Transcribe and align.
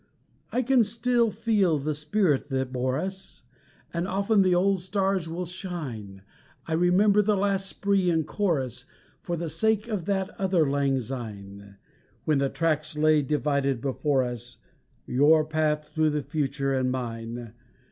I 0.51 0.63
can 0.63 0.83
still 0.83 1.29
feel 1.29 1.77
the 1.77 1.93
spirit 1.93 2.49
that 2.49 2.73
bore 2.73 2.97
us, 2.97 3.43
And 3.93 4.07
often 4.07 4.41
the 4.41 4.55
old 4.55 4.81
stars 4.81 5.29
will 5.29 5.45
shine 5.45 6.23
I 6.65 6.73
remember 6.73 7.21
the 7.21 7.37
last 7.37 7.67
spree 7.67 8.09
in 8.09 8.23
chorus 8.23 8.85
For 9.21 9.37
the 9.37 9.47
sake 9.47 9.87
of 9.87 10.05
that 10.05 10.31
other 10.39 10.67
Lang 10.67 10.99
Syne, 10.99 11.77
When 12.25 12.39
the 12.39 12.49
tracks 12.49 12.97
lay 12.97 13.21
divided 13.21 13.79
before 13.79 14.23
us, 14.23 14.57
Your 15.05 15.45
path 15.45 15.89
through 15.89 16.09
the 16.09 16.23
future 16.23 16.73
and 16.73 16.89
mine. 16.91 17.53